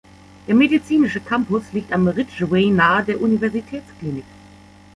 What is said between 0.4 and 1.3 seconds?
Der medizinische